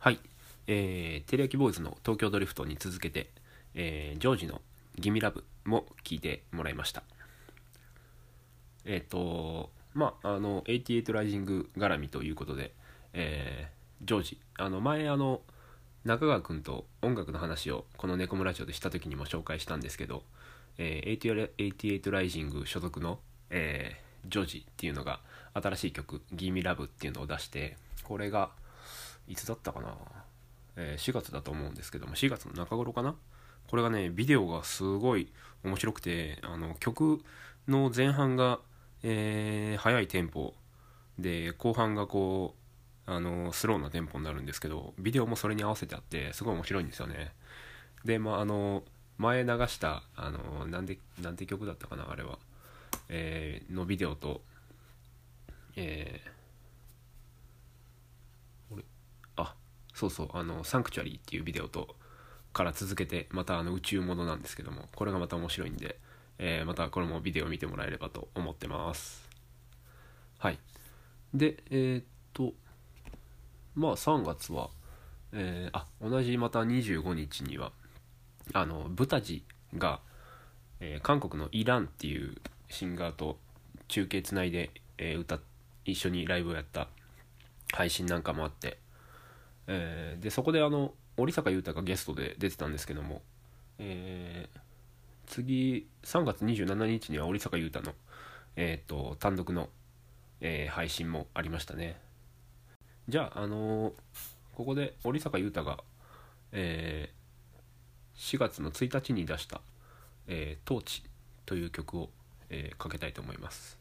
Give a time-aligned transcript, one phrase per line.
[0.00, 0.20] はい、
[0.68, 3.30] えー、テレヤキボーイズの東京ドリフトに続けて、
[3.74, 4.62] えージョージの
[4.96, 7.02] ギミラブも聞いてもらいました。
[8.84, 12.72] えっ、と、まあ、あの、88ライジング絡みということで、
[13.12, 15.40] えージョージ、あの、前、あの、
[16.04, 20.22] 中川くんと音楽の話をこのネコムラジオでした時にも紹介したんですけど、
[20.78, 23.18] えー、88, 88ライジング所属の、
[23.50, 25.20] えージョージっていうのが
[25.54, 28.50] 新しい曲「ギミラブっていうのを出してこれが
[29.28, 29.94] いつだったかな、
[30.76, 33.14] えー4月だと思うんですけども4月の中頃かな？
[33.68, 35.30] これがねビデオがすごい
[35.64, 37.20] 面白くてあの曲
[37.68, 38.60] の前半が、
[39.02, 40.54] えー速いテンポ
[41.18, 42.54] で後半がこ
[43.06, 47.32] うあのスローなテンポになるんですけどビデオもそれに合わせてあってすごい面白いんですよね。
[48.04, 48.82] でまああの
[49.18, 52.38] 前流したあのなんでなんて曲だったかなあれは、
[53.08, 54.42] えーのビデオと
[55.76, 58.84] えー、俺
[59.36, 59.54] あ
[59.98, 61.96] そうそうあの「サンクチュアリー」っていうビデオと
[62.52, 65.98] から続けてまたあの宇宙ものなんですけどもこれがまた面白いんで、
[66.38, 69.28] えーまたこれもビデオ見てもらえればと思ってます。
[70.38, 70.58] はい。
[71.34, 72.54] でえーっと
[73.74, 74.70] まあ3月は、
[75.32, 77.72] えーあ同じまた25日には
[78.52, 79.42] あのブタジ
[79.76, 80.00] が、
[80.78, 82.36] えー韓国のイランっていう
[82.70, 83.36] シンガーと
[83.88, 85.40] 中継つないで、えー歌
[85.84, 86.86] 一緒にライブをやった
[87.72, 88.78] 配信なんかもあって、
[89.68, 93.22] えーでそこであの織坂優太がゲストで出てたんですけども、
[93.78, 94.58] えー
[95.26, 97.92] 次3月27日には織坂優太の、
[98.56, 99.68] えー、と単独の、
[100.40, 102.00] えー配信もありましたね。
[103.08, 103.92] じゃあ、あのー
[104.54, 105.78] ここで織坂優太が、
[106.52, 107.18] えー
[108.16, 109.60] 4月の1日に出した
[110.26, 111.04] 「えー、トーチ」
[111.46, 112.10] という曲を、
[112.50, 113.78] えーかけたいと思います。